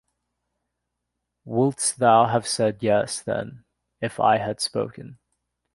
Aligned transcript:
Wouldst 1.45 1.99
thou 1.99 2.25
have 2.25 2.47
said 2.47 2.81
'Yes,' 2.81 3.21
then, 3.21 3.65
if 4.01 4.19
I 4.19 4.39
had 4.39 4.59
spoken? 4.59 5.19